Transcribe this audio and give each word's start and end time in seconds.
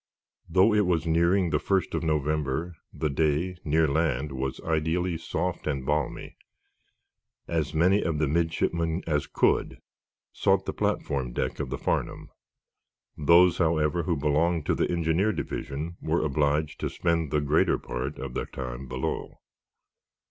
Though 0.49 0.73
it 0.73 0.87
was 0.87 1.05
nearing 1.05 1.51
the 1.51 1.59
first 1.59 1.93
of 1.93 2.01
November, 2.01 2.73
the 2.91 3.07
day, 3.11 3.57
near 3.63 3.87
land, 3.87 4.31
was 4.31 4.59
ideally 4.61 5.15
soft 5.15 5.67
and 5.67 5.85
balmy. 5.85 6.37
As 7.47 7.75
many 7.75 8.01
of 8.01 8.17
the 8.17 8.27
midshipmen 8.27 9.03
as 9.05 9.27
could 9.27 9.77
sought 10.33 10.65
the 10.65 10.73
platform 10.73 11.33
deck 11.33 11.59
of 11.59 11.69
the 11.69 11.77
"Farnum." 11.77 12.31
Those, 13.15 13.59
however, 13.59 14.01
who 14.01 14.17
belonged 14.17 14.65
to 14.65 14.73
the 14.73 14.89
engineer 14.89 15.31
division 15.31 15.97
were 16.01 16.25
obliged 16.25 16.79
to 16.79 16.89
spend 16.89 17.29
the 17.29 17.39
greater 17.39 17.77
part 17.77 18.17
of 18.17 18.33
their 18.33 18.47
time 18.47 18.87
below. 18.87 19.37